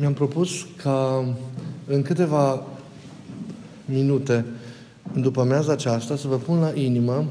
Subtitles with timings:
[0.00, 1.24] mi-am propus ca
[1.86, 2.62] în câteva
[3.84, 4.44] minute
[5.14, 7.24] după meaza aceasta să vă pun la inimă,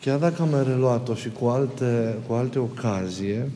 [0.00, 3.50] chiar dacă am mai reluat-o și cu alte, cu alte ocazie,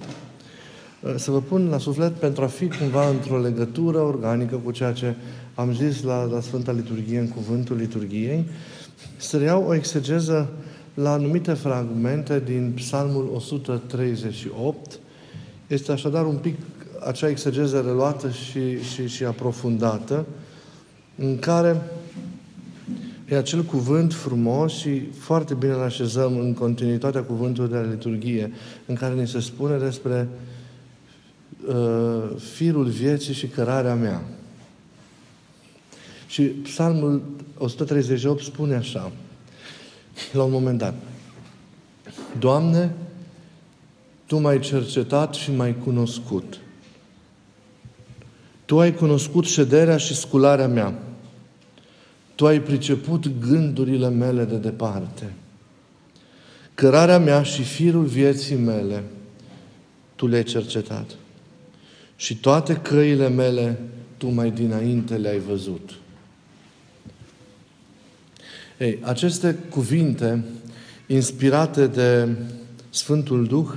[1.16, 5.14] să vă pun la suflet pentru a fi cumva într-o legătură organică cu ceea ce
[5.54, 8.44] am zis la, la Sfânta Liturghie, în cuvântul liturgiei,
[9.16, 10.52] să reiau o exegeză
[10.94, 14.98] la anumite fragmente din Psalmul 138.
[15.66, 16.54] Este așadar un pic
[17.04, 20.26] acea exegeză reluată și, și, și aprofundată,
[21.16, 21.82] în care
[23.28, 28.52] e acel cuvânt frumos și foarte bine îl așezăm în continuitatea cuvântului de la liturghie,
[28.86, 30.28] în care ne se spune despre
[31.66, 34.22] uh, firul vieții și cărarea mea.
[36.26, 37.22] Și psalmul
[37.58, 39.12] 138 spune așa,
[40.32, 40.94] la un moment dat,
[42.38, 42.94] Doamne,
[44.26, 46.63] Tu m-ai cercetat și m-ai cunoscut.
[48.64, 50.94] Tu ai cunoscut șederea și scularea mea.
[52.34, 55.32] Tu ai priceput gândurile mele de departe.
[56.74, 59.02] Cărarea mea și firul vieții mele,
[60.16, 61.10] Tu le-ai cercetat.
[62.16, 63.78] Și toate căile mele,
[64.16, 65.90] Tu mai dinainte le-ai văzut.
[68.78, 70.44] Ei, aceste cuvinte,
[71.06, 72.28] inspirate de
[72.90, 73.68] Sfântul Duh,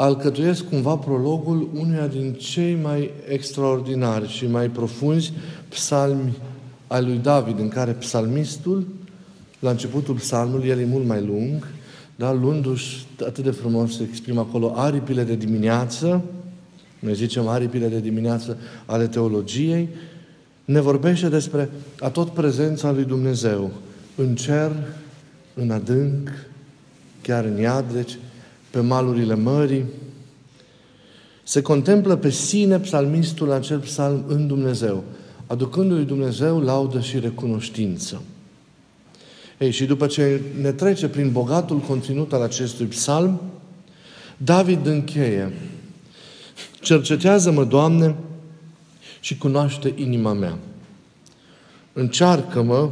[0.00, 5.32] alcătuiesc cumva prologul unuia din cei mai extraordinari și mai profunzi
[5.68, 6.36] psalmi
[6.86, 8.86] ai lui David, în care psalmistul,
[9.58, 11.66] la începutul psalmului, el e mult mai lung,
[12.16, 16.22] dar luându-și atât de frumos se exprimă acolo aripile de dimineață,
[16.98, 19.88] noi zicem aripile de dimineață ale teologiei,
[20.64, 23.70] ne vorbește despre a tot prezența lui Dumnezeu,
[24.16, 24.72] în cer,
[25.54, 26.30] în adânc,
[27.22, 28.18] chiar în iad, deci
[28.70, 29.84] pe malurile mării.
[31.42, 35.04] Se contemplă pe sine psalmistul acel psalm în Dumnezeu,
[35.46, 38.22] aducându-i Dumnezeu laudă și recunoștință.
[39.58, 43.40] Ei, și după ce ne trece prin bogatul conținut al acestui psalm,
[44.36, 45.52] David încheie.
[46.80, 48.14] Cercetează-mă, Doamne,
[49.20, 50.58] și cunoaște inima mea.
[51.92, 52.90] Încearcă-mă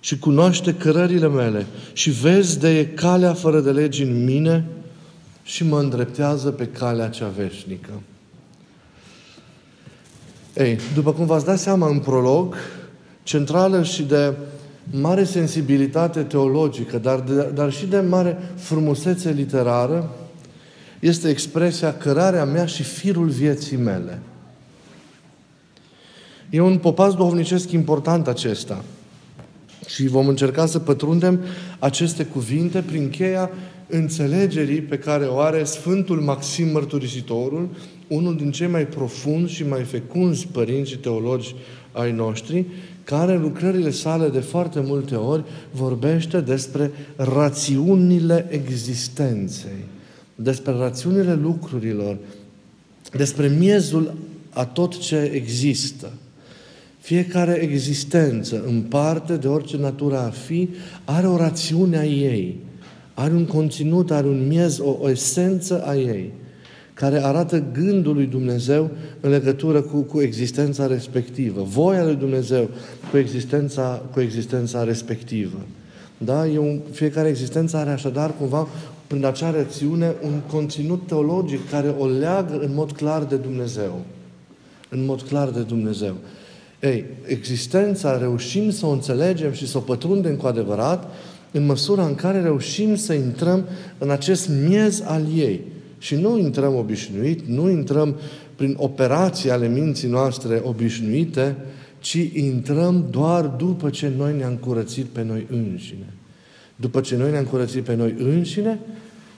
[0.00, 4.64] și cunoaște cărările mele și vezi de e calea fără de legi în mine
[5.42, 7.90] și mă îndreptează pe calea cea veșnică.
[10.56, 12.56] Ei, după cum v-ați dat seama în prolog,
[13.22, 14.34] centrală și de
[14.90, 20.10] mare sensibilitate teologică, dar, de, dar și de mare frumusețe literară,
[21.00, 24.18] este expresia cărarea mea și firul vieții mele.
[26.50, 28.84] E un popaz duhovnicesc important acesta.
[29.86, 31.40] Și vom încerca să pătrundem
[31.78, 33.50] aceste cuvinte prin cheia
[33.94, 37.68] înțelegerii pe care o are Sfântul Maxim Mărturisitorul,
[38.08, 41.54] unul din cei mai profunzi și mai fecunzi părinți și teologi
[41.92, 42.64] ai noștri,
[43.04, 49.84] care în lucrările sale de foarte multe ori vorbește despre rațiunile existenței,
[50.34, 52.16] despre rațiunile lucrurilor,
[53.12, 54.14] despre miezul
[54.50, 56.12] a tot ce există.
[57.00, 60.68] Fiecare existență, în parte de orice natură a fi,
[61.04, 62.56] are o rațiune a ei,
[63.14, 66.32] are un conținut, are un miez, o, o esență a ei,
[66.94, 68.90] care arată gândul lui Dumnezeu
[69.20, 72.68] în legătură cu, cu existența respectivă, voia lui Dumnezeu
[73.10, 75.58] cu existența, cu existența respectivă.
[76.18, 76.46] Da?
[76.46, 78.68] E un, fiecare existență are așadar cumva
[79.06, 84.00] prin acea rațiune un conținut teologic care o leagă în mod clar de Dumnezeu.
[84.88, 86.14] În mod clar de Dumnezeu.
[86.80, 91.10] Ei, existența reușim să o înțelegem și să o pătrundem cu adevărat
[91.52, 93.64] în măsura în care reușim să intrăm
[93.98, 95.60] în acest miez al ei.
[95.98, 98.16] Și nu intrăm obișnuit, nu intrăm
[98.56, 101.56] prin operații ale minții noastre obișnuite,
[101.98, 106.12] ci intrăm doar după ce noi ne-am curățit pe noi înșine.
[106.76, 108.78] După ce noi ne-am curățit pe noi înșine,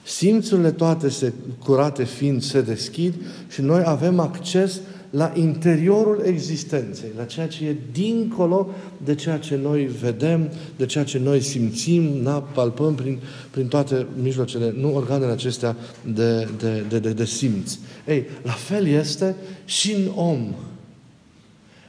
[0.05, 3.13] simțurile toate se, curate fiind se deschid
[3.47, 4.79] și noi avem acces
[5.09, 8.69] la interiorul existenței, la ceea ce e dincolo
[9.03, 13.19] de ceea ce noi vedem, de ceea ce noi simțim, na, palpăm prin,
[13.49, 15.75] prin toate mijloacele, nu organele acestea
[16.13, 17.77] de, de, de, de, de simț.
[18.07, 19.35] Ei, la fel este
[19.65, 20.53] și în om.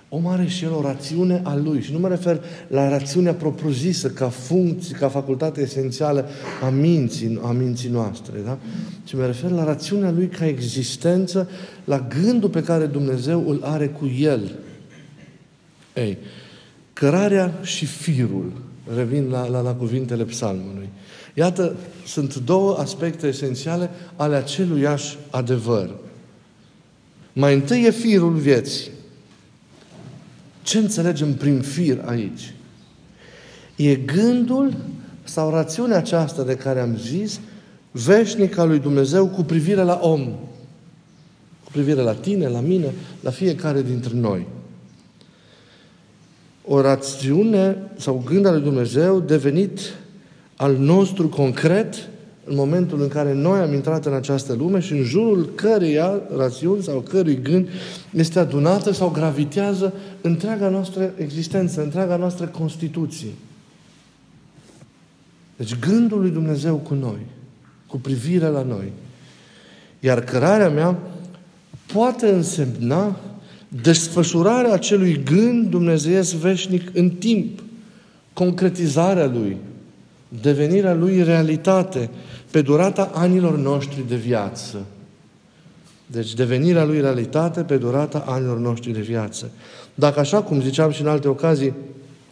[0.08, 1.82] Om are și el o rațiune a lui.
[1.82, 6.28] Și nu mă refer la rațiunea propriu-zisă ca funcție, ca facultate esențială
[6.62, 8.58] a minții, a minții noastre, da?
[9.04, 11.48] Ci mă refer la rațiunea lui ca existență,
[11.84, 14.54] la gândul pe care Dumnezeu îl are cu el.
[15.94, 16.18] Ei,
[16.92, 18.52] cărarea și firul,
[18.96, 20.88] revin la, la, la cuvintele psalmului.
[21.34, 21.76] Iată,
[22.06, 25.90] sunt două aspecte esențiale ale aceluiași adevăr.
[27.32, 28.90] Mai întâi e firul vieții.
[30.66, 32.54] Ce înțelegem prin fir aici?
[33.76, 34.76] E gândul
[35.24, 37.40] sau rațiunea aceasta de care am zis,
[37.90, 40.24] veșnic al lui Dumnezeu cu privire la om.
[41.64, 44.46] Cu privire la tine, la mine, la fiecare dintre noi.
[46.64, 49.80] O rațiune sau gând al lui Dumnezeu devenit
[50.56, 52.08] al nostru concret
[52.48, 56.82] în momentul în care noi am intrat în această lume și în jurul căreia rațiuni
[56.82, 57.68] sau cărui gând
[58.10, 63.28] este adunată sau gravitează întreaga noastră existență, întreaga noastră constituție.
[65.56, 67.18] Deci gândul lui Dumnezeu cu noi,
[67.86, 68.92] cu privire la noi.
[70.00, 70.98] Iar cărarea mea
[71.92, 73.20] poate însemna
[73.68, 77.62] desfășurarea acelui gând dumnezeiesc veșnic în timp,
[78.32, 79.56] concretizarea lui,
[80.42, 82.10] devenirea lui realitate
[82.50, 84.84] pe durata anilor noștri de viață.
[86.06, 89.50] Deci devenirea lui realitate pe durata anilor noștri de viață.
[89.94, 91.74] Dacă așa cum ziceam și în alte ocazii,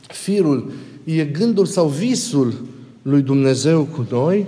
[0.08, 0.72] firul
[1.04, 2.54] e gândul sau visul
[3.02, 4.46] lui Dumnezeu cu noi,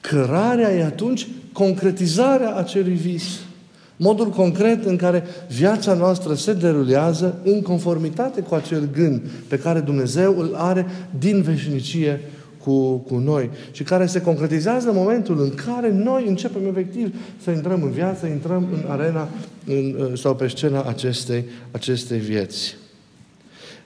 [0.00, 3.24] cărarea e atunci concretizarea acelui vis.
[3.96, 9.80] Modul concret în care viața noastră se derulează în conformitate cu acel gând pe care
[9.80, 10.86] Dumnezeu îl are
[11.18, 12.20] din veșnicie
[12.66, 17.50] cu, cu noi și care se concretizează în momentul în care noi începem efectiv să
[17.50, 19.28] intrăm în viață, intrăm în arena
[19.66, 22.76] în, sau pe scena acestei, acestei vieți.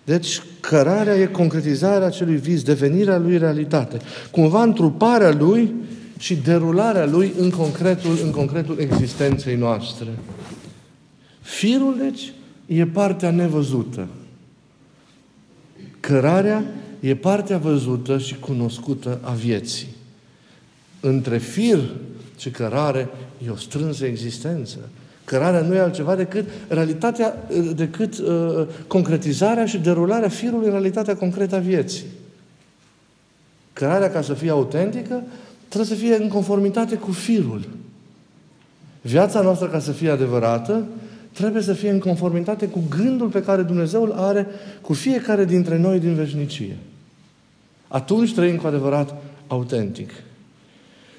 [0.04, 3.98] Deci, cărarea e concretizarea acelui vis, devenirea lui realitate.
[4.30, 5.74] Cumva întruparea lui
[6.18, 10.08] și derularea lui în concretul, în concretul existenței noastre.
[11.40, 12.32] Firul, deci,
[12.66, 14.08] e partea nevăzută.
[16.00, 16.64] Cărarea
[17.00, 19.86] e partea văzută și cunoscută a vieții.
[21.00, 21.78] Între fir
[22.38, 23.08] și cărare
[23.46, 24.78] e o strânsă existență.
[25.24, 31.56] Cărarea nu e altceva decât realitatea, decât uh, concretizarea și derularea firului în realitatea concretă
[31.56, 32.04] a vieții.
[33.72, 35.22] Cărarea, ca să fie autentică,
[35.68, 37.68] trebuie să fie în conformitate cu firul.
[39.00, 40.86] Viața noastră, ca să fie adevărată,
[41.32, 44.46] trebuie să fie în conformitate cu gândul pe care Dumnezeu îl are
[44.80, 46.76] cu fiecare dintre noi din veșnicie.
[47.92, 50.10] Atunci trăim cu adevărat autentic.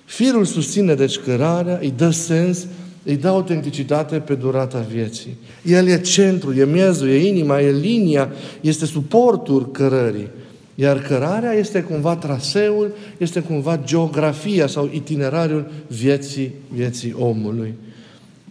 [0.05, 2.67] Firul susține deci cărarea, îi dă sens,
[3.03, 5.37] îi dă autenticitate pe durata vieții.
[5.63, 8.31] El e centru, e miezul, e inima, e linia,
[8.61, 10.27] este suportul cărării.
[10.75, 17.73] Iar cărarea este cumva traseul, este cumva geografia sau itinerariul vieții, vieții omului.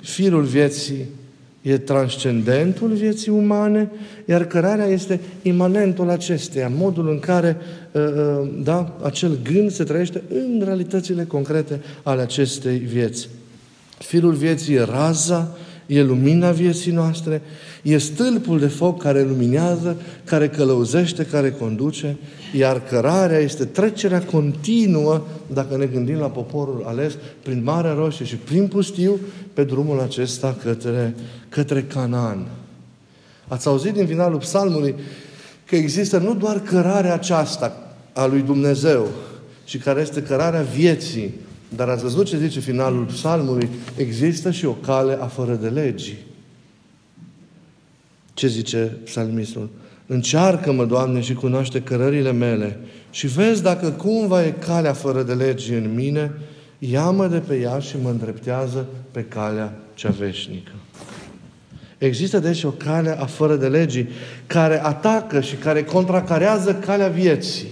[0.01, 1.07] Firul vieții
[1.63, 3.91] e transcendentul vieții umane,
[4.25, 7.57] iar cărarea este imanentul acesteia, modul în care
[7.93, 13.29] uh, uh, da, acel gând se trăiește în realitățile concrete ale acestei vieți.
[13.99, 15.57] Firul vieții e raza,
[15.91, 17.43] e lumina vieții noastre,
[17.83, 22.17] e stâlpul de foc care luminează, care călăuzește, care conduce,
[22.57, 25.23] iar cărarea este trecerea continuă,
[25.53, 29.19] dacă ne gândim la poporul ales, prin Marea Roșie și prin pustiu,
[29.53, 31.15] pe drumul acesta către,
[31.49, 32.47] către Canaan.
[33.49, 34.95] Ați auzit din finalul psalmului
[35.67, 39.09] că există nu doar cărarea aceasta a lui Dumnezeu,
[39.65, 41.35] ci care este cărarea vieții,
[41.77, 43.69] dar ați văzut ce zice finalul psalmului?
[43.97, 46.19] Există și o cale a fără de legii.
[48.35, 49.71] Ce zice psalmistul?
[50.07, 52.79] Încearcă-mă, Doamne, și cunoaște cărările mele
[53.11, 56.33] și vezi dacă cumva e calea fără de legi în mine,
[56.79, 60.73] ia-mă de pe ea și mă îndreptează pe calea cea veșnică.
[61.99, 64.09] Există deci o cale a fără de legii
[64.47, 67.67] care atacă și care contracarează calea vieții.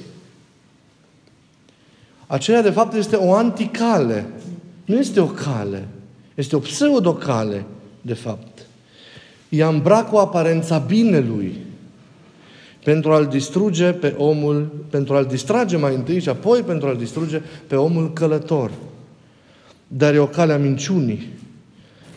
[2.30, 4.26] Aceea, de fapt, este o anticale.
[4.84, 5.88] Nu este o cale.
[6.34, 7.64] Este o pseudocale,
[8.00, 8.66] de fapt.
[9.48, 11.56] Ea îmbracă o aparența binelui
[12.84, 17.42] pentru a-l distruge pe omul, pentru a-l distrage mai întâi și apoi pentru a-l distruge
[17.66, 18.70] pe omul călător.
[19.86, 21.28] Dar e o cale a minciunii,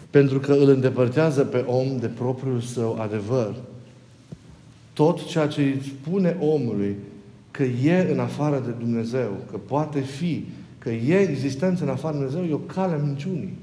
[0.10, 3.56] pentru că îl îndepărtează pe om de propriul său adevăr.
[4.94, 6.96] Tot ceea ce îi spune omului
[7.52, 10.46] că e în afară de Dumnezeu, că poate fi,
[10.78, 13.58] că e existență în afară de Dumnezeu, e o cale a minciunii.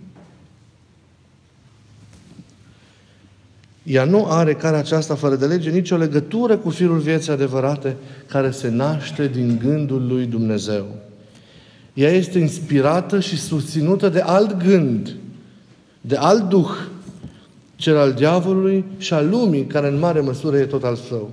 [3.83, 8.50] Ea nu are calea aceasta fără de lege nicio legătură cu firul vieții adevărate care
[8.50, 10.87] se naște din gândul lui Dumnezeu.
[11.95, 15.16] Ea este inspirată și susținută de alt gând,
[16.00, 16.71] de alt duh,
[17.76, 21.30] cel al diavolului și al lumii, care în mare măsură e tot al său.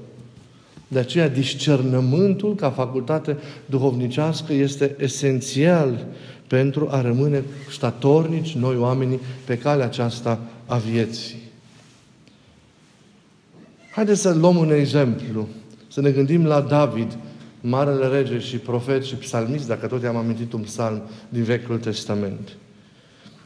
[0.95, 6.05] De aceea, discernământul ca facultate duhovnicească este esențial
[6.47, 11.37] pentru a rămâne statornici noi oamenii pe calea aceasta a vieții.
[13.91, 15.47] Haideți să luăm un exemplu.
[15.87, 17.17] Să ne gândim la David,
[17.61, 22.57] marele rege și profet și psalmist, dacă tot i-am amintit un psalm din Vechiul Testament.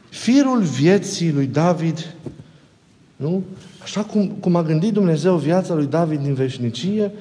[0.08, 2.14] Firul vieții lui David,
[3.16, 3.44] nu?
[3.82, 7.12] Așa cum, cum a gândit Dumnezeu viața lui David din veșnicie,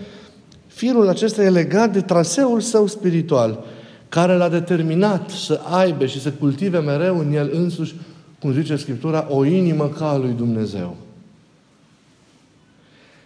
[0.70, 3.64] firul acesta e legat de traseul său spiritual,
[4.10, 7.96] care l-a determinat să aibă și să cultive mereu în el însuși,
[8.40, 10.96] cum zice Scriptura, o inimă ca a lui Dumnezeu.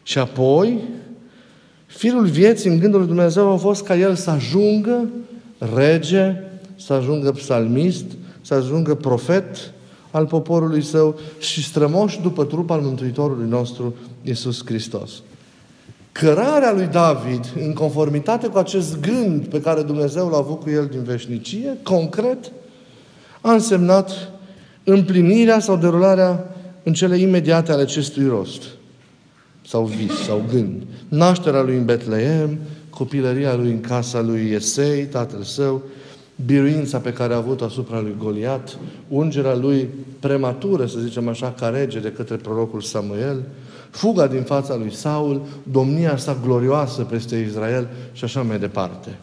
[0.04, 0.80] Și apoi,
[1.86, 5.10] firul vieții în gândul lui Dumnezeu a fost ca el să ajungă
[5.76, 6.36] rege,
[6.76, 8.06] să ajungă psalmist,
[8.42, 9.74] să ajungă profet
[10.12, 15.12] al poporului său și strămoș după trup al Mântuitorului nostru, Isus Hristos.
[16.14, 20.88] Cărarea lui David, în conformitate cu acest gând pe care Dumnezeu l-a avut cu el
[20.92, 22.52] din veșnicie, concret,
[23.42, 24.32] a însemnat
[24.84, 28.64] împlinirea sau derularea în cele imediate ale acestui rost
[29.68, 30.84] sau vis, sau gând.
[31.08, 32.58] Nașterea lui în Betleem,
[32.90, 35.84] copilăria lui în casa lui Iesei, tatăl său,
[36.46, 41.68] biruința pe care a avut asupra lui Goliat, ungerea lui prematură, să zicem așa, ca
[41.68, 43.44] rege de către prorocul Samuel,
[43.90, 49.18] fuga din fața lui Saul, domnia sa glorioasă peste Israel și așa mai departe.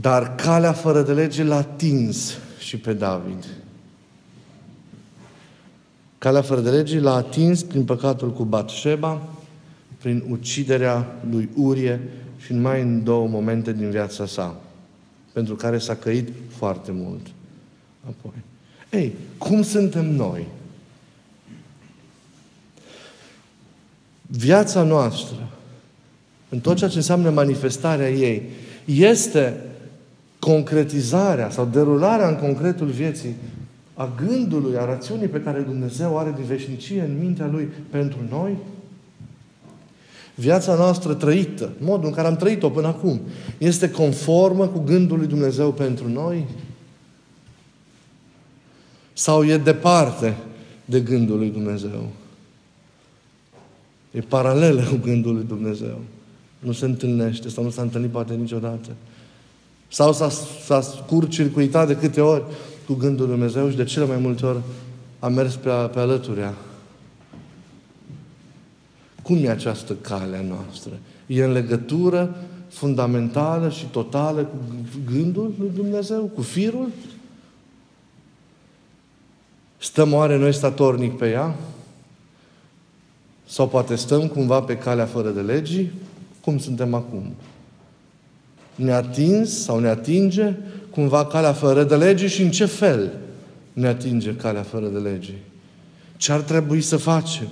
[0.00, 3.46] Dar calea fără de lege l-a atins și pe David.
[6.18, 9.22] Calea fără de lege l-a atins prin păcatul cu Batșeba,
[9.98, 12.00] prin uciderea lui Urie
[12.44, 14.56] și mai în două momente din viața sa,
[15.32, 17.26] pentru care s-a căit foarte mult.
[18.06, 18.32] Apoi.
[18.90, 20.46] Ei, cum suntem noi?
[24.26, 25.48] Viața noastră,
[26.48, 28.42] în tot ceea ce înseamnă manifestarea ei,
[28.84, 29.56] este
[30.38, 33.34] concretizarea sau derularea în concretul vieții
[33.94, 38.56] a gândului, a rațiunii pe care Dumnezeu are de veșnicie în mintea Lui pentru noi?
[40.38, 43.20] Viața noastră trăită, modul în care am trăit-o până acum,
[43.58, 46.44] este conformă cu gândul lui Dumnezeu pentru noi?
[49.12, 50.36] Sau e departe
[50.84, 52.08] de gândul lui Dumnezeu?
[54.10, 55.98] E paralelă cu gândul lui Dumnezeu.
[56.58, 58.88] Nu se întâlnește sau nu s-a întâlnit poate niciodată.
[59.88, 60.30] Sau s-a,
[60.64, 62.42] s-a scurt circuitat de câte ori
[62.86, 64.58] cu gândul lui Dumnezeu și de cele mai multe ori
[65.18, 66.54] a mers pe, pe alăturea.
[69.28, 70.92] Cum e această cale a noastră?
[71.26, 72.36] E în legătură
[72.68, 74.56] fundamentală și totală cu
[75.12, 76.88] gândul lui Dumnezeu, cu firul?
[79.78, 81.54] Stăm oare noi statornic pe ea?
[83.46, 85.92] Sau poate stăm cumva pe calea fără de legii?
[86.40, 87.34] Cum suntem acum?
[88.74, 90.54] Ne atins sau ne atinge
[90.90, 93.12] cumva calea fără de lege și în ce fel
[93.72, 95.34] ne atinge calea fără de lege?
[96.16, 97.48] Ce ar trebui să facem?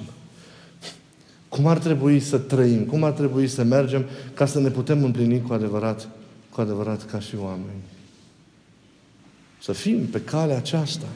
[1.57, 2.85] Cum ar trebui să trăim?
[2.85, 6.09] Cum ar trebui să mergem ca să ne putem împlini cu adevărat,
[6.51, 7.83] cu adevărat ca și oameni?
[9.63, 11.07] Să fim pe calea aceasta.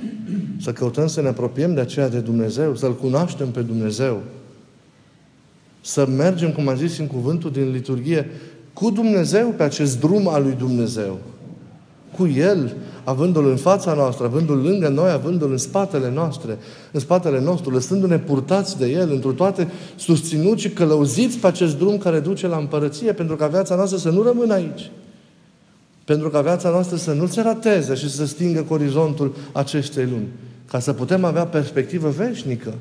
[0.61, 4.23] Să căutăm să ne apropiem de aceea de Dumnezeu, să-L cunoaștem pe Dumnezeu.
[5.80, 8.30] Să mergem, cum am zis în cuvântul din liturghie,
[8.73, 11.18] cu Dumnezeu pe acest drum al lui Dumnezeu
[12.20, 16.58] cu El, avându-L în fața noastră, avându-L lângă noi, avându-L în spatele noastre,
[16.92, 21.98] în spatele nostru, lăsându-ne purtați de El, într toate susținuți și călăuziți pe acest drum
[21.98, 24.90] care duce la împărăție, pentru ca viața noastră să nu rămână aici.
[26.04, 30.28] Pentru ca viața noastră să nu se rateze și să stingă cu orizontul acestei lumi.
[30.70, 32.74] Ca să putem avea perspectivă veșnică.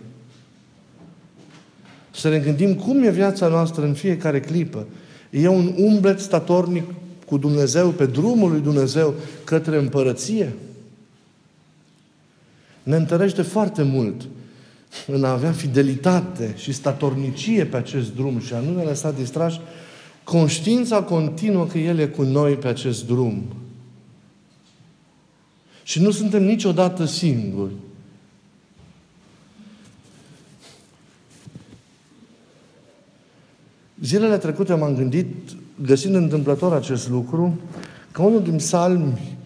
[2.11, 4.85] Să ne gândim cum e viața noastră în fiecare clipă.
[5.29, 6.83] E un umblet statornic
[7.29, 10.53] cu Dumnezeu, pe drumul lui Dumnezeu către împărăție,
[12.83, 14.27] ne întărește foarte mult
[15.07, 19.59] în a avea fidelitate și statornicie pe acest drum și a nu ne lăsa distrași
[20.23, 23.43] conștiința continuă că El e cu noi pe acest drum.
[25.83, 27.73] Și nu suntem niciodată singuri.
[34.01, 35.27] Zilele trecute m-am gândit
[35.85, 37.59] găsind întâmplător acest lucru,
[38.11, 39.37] că unul din psalmi,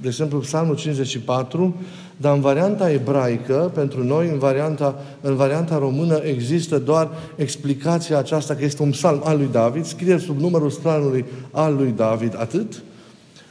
[0.00, 1.74] de exemplu psalmul 54,
[2.16, 8.54] dar în varianta ebraică, pentru noi, în varianta, în varianta română, există doar explicația aceasta
[8.54, 12.82] că este un psalm al lui David, scrie sub numărul psalmului al lui David, atât.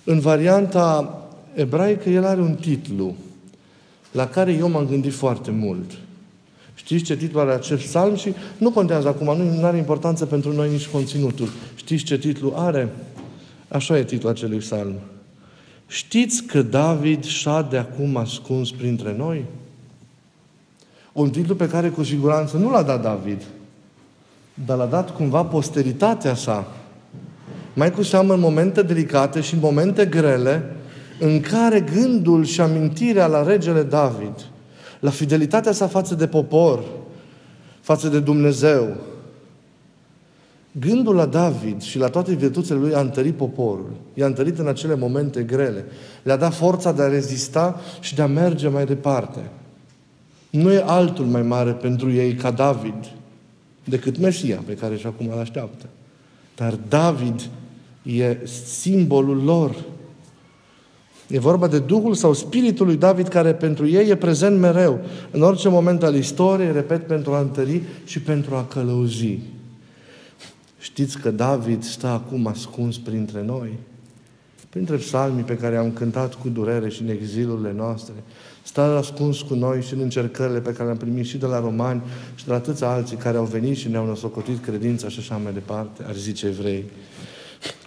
[0.03, 1.19] În varianta
[1.53, 3.15] ebraică, el are un titlu,
[4.11, 5.91] la care eu m-am gândit foarte mult.
[6.79, 10.69] Știți ce titlu are acest psalm și nu contează acum, nu are importanță pentru noi
[10.71, 11.49] nici conținutul.
[11.75, 12.89] Știți ce titlu are?
[13.67, 14.93] Așa e titlul acelui psalm.
[15.87, 19.45] Știți că David șade acum ascuns printre noi?
[21.13, 23.43] Un titlu pe care cu siguranță nu l-a dat David,
[24.65, 26.67] dar l-a dat cumva posteritatea sa.
[27.73, 30.75] Mai cu seamă în momente delicate și în momente grele,
[31.19, 34.45] în care gândul și amintirea la regele David,
[34.99, 36.83] la fidelitatea sa față de popor,
[37.81, 38.95] față de Dumnezeu,
[40.71, 43.91] Gândul la David și la toate virtuțile lui a întărit poporul.
[44.13, 45.85] I-a întărit în acele momente grele.
[46.23, 49.39] Le-a dat forța de a rezista și de a merge mai departe.
[50.49, 53.11] Nu e altul mai mare pentru ei ca David
[53.83, 55.85] decât Mesia pe care și acum îl așteaptă.
[56.55, 57.49] Dar David
[58.03, 59.75] e simbolul lor.
[61.29, 64.99] E vorba de Duhul sau Spiritul lui David care pentru ei e prezent mereu,
[65.31, 69.39] în orice moment al istoriei, repet, pentru a întări și pentru a călăuzi.
[70.79, 73.69] Știți că David stă acum ascuns printre noi?
[74.69, 78.13] Printre psalmii pe care am cântat cu durere și în exilurile noastre.
[78.63, 82.01] Stă ascuns cu noi și în încercările pe care le-am primit și de la romani
[82.35, 85.53] și de la atâția alții care au venit și ne-au năsocotit credința și așa mai
[85.53, 86.83] departe, ar zice evrei.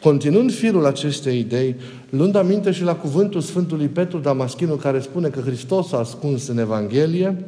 [0.00, 1.76] Continuând firul acestei idei,
[2.10, 6.58] luând aminte și la cuvântul Sfântului Petru Damaschinu care spune că Hristos a ascuns în
[6.58, 7.44] Evanghelie,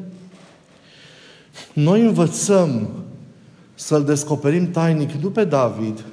[1.73, 2.89] noi învățăm
[3.75, 6.05] să-L descoperim tainic nu pe David,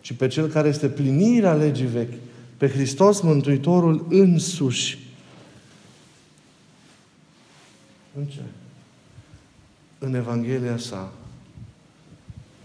[0.00, 2.14] ci pe Cel care este plinirea legii vechi,
[2.56, 4.98] pe Hristos Mântuitorul însuși.
[8.18, 8.40] În ce?
[9.98, 11.12] În Evanghelia sa,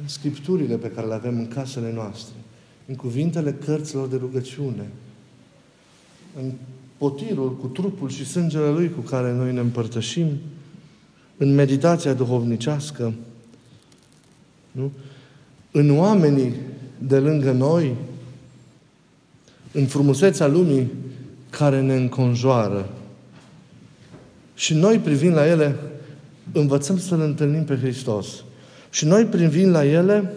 [0.01, 2.33] în Scripturile pe care le avem în casele noastre,
[2.85, 4.89] în cuvintele cărților de rugăciune,
[6.41, 6.51] în
[6.97, 10.27] potirul cu trupul și sângele Lui cu care noi ne împărtășim,
[11.37, 13.13] în meditația duhovnicească,
[14.71, 14.91] nu?
[15.71, 16.53] În oamenii
[16.97, 17.95] de lângă noi,
[19.71, 20.91] în frumusețea lumii
[21.49, 22.89] care ne înconjoară.
[24.55, 25.75] Și noi privind la ele,
[26.51, 28.27] învățăm să-L întâlnim pe Hristos.
[28.89, 30.33] Și noi privind la ele,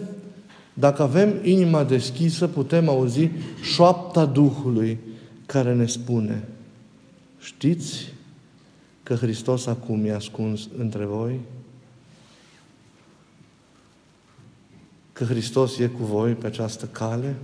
[0.79, 3.29] dacă avem inima deschisă, putem auzi
[3.61, 4.99] șoapta Duhului
[5.45, 6.47] care ne spune
[7.39, 8.13] știți
[9.03, 11.39] că Hristos acum e ascuns între voi?
[15.17, 17.35] că Hristos e cu voi pe această cale,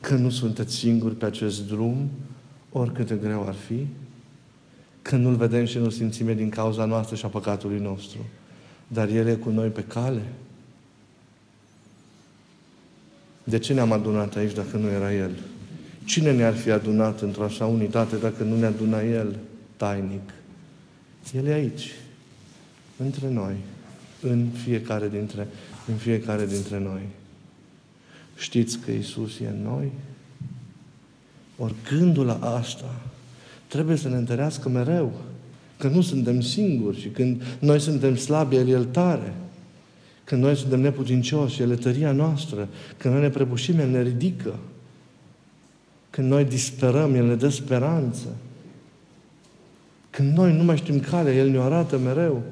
[0.00, 2.10] că nu sunteți singuri pe acest drum,
[2.72, 3.86] oricât de greu ar fi,
[5.02, 8.18] că nu-L vedem și nu simțim din cauza noastră și a păcatului nostru,
[8.86, 10.22] dar El e cu noi pe cale.
[13.44, 15.30] De ce ne-am adunat aici dacă nu era El?
[16.04, 19.36] Cine ne-ar fi adunat într-o așa unitate dacă nu ne aduna El
[19.76, 20.30] tainic?
[21.34, 21.90] El e aici,
[22.96, 23.54] între noi,
[24.20, 25.48] în fiecare dintre
[25.86, 27.00] în fiecare dintre noi.
[28.36, 29.92] Știți că Isus e în noi?
[31.56, 33.00] Ori gândul la asta
[33.66, 35.12] trebuie să ne întărească mereu.
[35.76, 39.34] Că nu suntem singuri și când noi suntem slabi, El e tare.
[40.24, 42.68] Când noi suntem neputincioși, El e tăria noastră.
[42.96, 44.54] Când noi ne prăbușim, El ne ridică.
[46.10, 48.26] Când noi disperăm, El ne dă speranță.
[50.10, 52.42] Când noi nu mai știm calea, El ne arată mereu.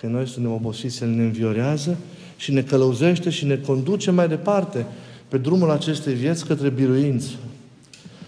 [0.00, 1.96] Când noi suntem obosiți, El ne înviorează
[2.36, 4.86] și ne călăuzește și ne conduce mai departe
[5.28, 7.30] pe drumul acestei vieți către biruință.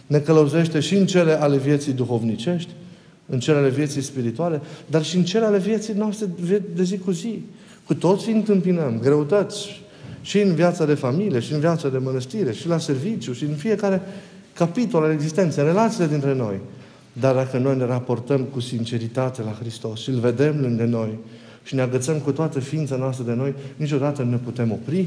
[0.06, 2.70] Ne călăuzește și în cele ale vieții duhovnicești,
[3.26, 6.26] în cele ale vieții spirituale, dar și în cele ale vieții noastre
[6.74, 7.42] de zi cu zi.
[7.88, 9.82] Cu toții întâmpinăm greutăți
[10.20, 13.54] și în viața de familie, și în viața de mănăstire, și la serviciu, și în
[13.54, 14.02] fiecare
[14.54, 16.60] capitol al existenței, în relațiile dintre noi.
[17.12, 21.18] Dar dacă noi ne raportăm cu sinceritate la Hristos și îl vedem lângă noi,
[21.62, 25.06] și ne agățăm cu toată ființa noastră de noi, niciodată nu ne putem opri,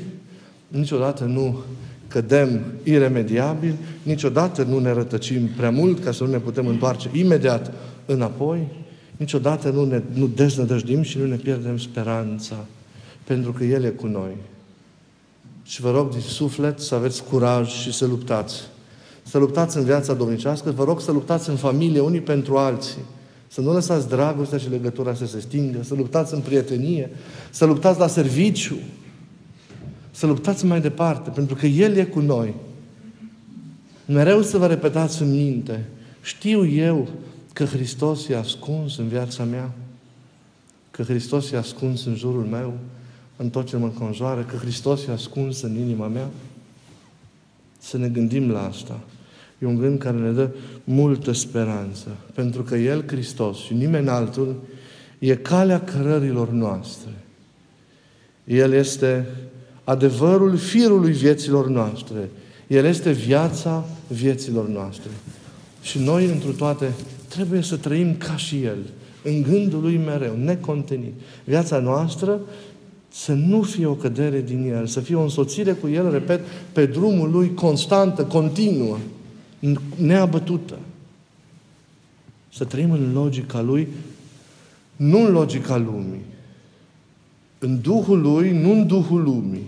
[0.67, 1.59] niciodată nu
[2.07, 7.73] cădem iremediabil, niciodată nu ne rătăcim prea mult ca să nu ne putem întoarce imediat
[8.05, 8.67] înapoi,
[9.21, 12.65] niciodată nu ne nu deznădăjdim și nu ne pierdem speranța,
[13.23, 14.35] pentru că El e cu noi.
[15.63, 18.55] Și vă rog din suflet să aveți curaj și să luptați.
[19.23, 23.01] Să luptați în viața domnicească, vă rog să luptați în familie unii pentru alții.
[23.47, 27.09] Să nu lăsați dragostea și legătura să se stingă, să luptați în prietenie,
[27.49, 28.77] să luptați la serviciu,
[30.11, 32.53] să luptați mai departe, pentru că El e cu noi.
[34.05, 35.85] Mereu să vă repetați în minte,
[36.21, 37.07] știu eu
[37.53, 39.71] că Hristos e ascuns în viața mea,
[40.91, 42.73] că Hristos e ascuns în jurul meu,
[43.35, 46.29] în tot ce mă înconjoară, că Hristos e ascuns în inima mea.
[47.79, 48.99] Să ne gândim la asta.
[49.59, 50.49] E un gând care ne dă
[50.83, 52.07] multă speranță.
[52.33, 54.55] Pentru că El, Hristos și nimeni altul,
[55.19, 57.11] e calea cărărilor noastre.
[58.43, 59.25] El este
[59.83, 62.29] adevărul firului vieților noastre.
[62.67, 65.09] El este viața vieților noastre.
[65.81, 66.93] Și noi, întru toate,
[67.31, 68.77] trebuie să trăim ca și El,
[69.23, 71.13] în gândul Lui mereu, necontenit.
[71.43, 72.39] Viața noastră
[73.11, 76.39] să nu fie o cădere din El, să fie o însoțire cu El, repet,
[76.71, 78.97] pe drumul Lui constantă, continuă,
[79.95, 80.79] neabătută.
[82.53, 83.87] Să trăim în logica Lui,
[84.95, 86.25] nu în logica lumii.
[87.59, 89.67] În Duhul Lui, nu în Duhul lumii.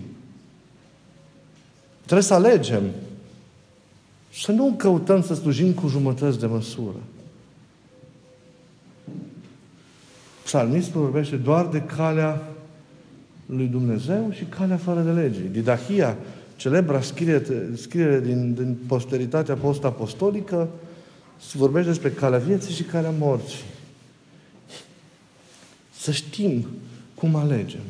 [2.02, 2.82] Trebuie să alegem.
[4.32, 6.96] Să nu căutăm să slujim cu jumătăți de măsură.
[10.44, 12.42] Psalmistul vorbește doar de calea
[13.46, 15.40] lui Dumnezeu și calea fără de lege.
[15.50, 16.16] Didahia,
[16.56, 20.68] celebra scriere, scriere din, din posteritatea post-apostolică,
[21.40, 23.64] se vorbește despre calea vieții și calea morții.
[25.98, 26.66] Să știm
[27.14, 27.84] cum alegem.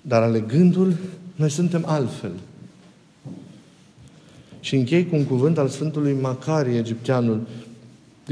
[0.00, 0.96] Dar alegându-l,
[1.34, 2.32] noi suntem altfel.
[4.60, 7.46] Și închei cu un cuvânt al Sfântului Macarie, egipteanul,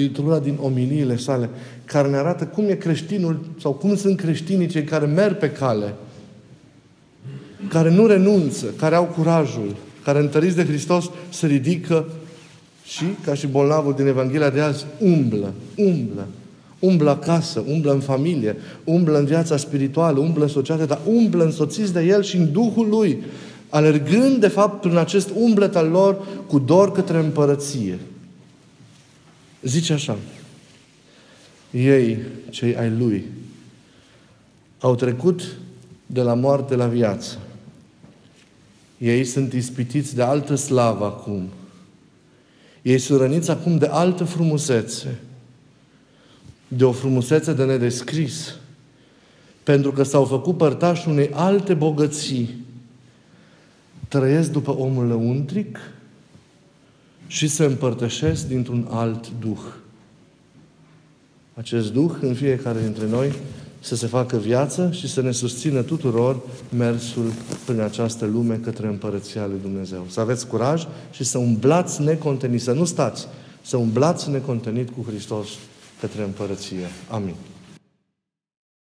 [0.02, 1.50] dintr-una din omiliile sale,
[1.84, 5.94] care ne arată cum e creștinul sau cum sunt creștinii cei care merg pe cale,
[7.68, 12.06] care nu renunță, care au curajul, care întăriți de Hristos se ridică
[12.84, 16.26] și, ca și bolnavul din Evanghelia de azi, umblă, umblă.
[16.78, 21.92] Umblă acasă, umblă în familie, umblă în viața spirituală, umblă în societate, dar umblă însoțiți
[21.92, 23.22] de El și în Duhul Lui,
[23.68, 27.98] alergând, de fapt, prin acest umblet al lor cu dor către împărăție.
[29.62, 30.18] Zice așa,
[31.70, 32.18] ei,
[32.50, 33.24] cei ai Lui,
[34.80, 35.56] au trecut
[36.06, 37.38] de la moarte la viață.
[38.98, 41.48] Ei sunt ispitiți de altă slavă acum.
[42.82, 45.18] Ei sunt răniți acum de altă frumusețe.
[46.68, 48.54] De o frumusețe de nedescris.
[49.62, 52.64] Pentru că s-au făcut părtași unei alte bogății.
[54.08, 55.78] Trăiesc după omul lăuntric
[57.28, 59.58] și se împărtășesc dintr-un alt Duh.
[61.54, 63.32] Acest Duh în fiecare dintre noi
[63.80, 66.40] să se facă viață și să ne susțină tuturor
[66.76, 67.32] mersul
[67.66, 70.06] prin această lume către Împărăția Lui Dumnezeu.
[70.10, 73.26] Să aveți curaj și să umblați necontenit, să nu stați,
[73.62, 75.48] să umblați necontenit cu Hristos
[76.00, 76.86] către Împărăție.
[77.08, 77.34] Amin.